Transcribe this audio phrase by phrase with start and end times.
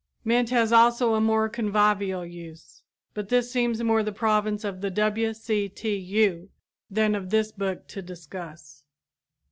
[0.25, 2.81] Mint has also a more convivial use,
[3.13, 5.31] but this seems more the province of the W.
[5.31, 5.69] C.
[5.69, 5.95] T.
[5.95, 6.49] U.
[6.89, 8.83] than of this book to discuss.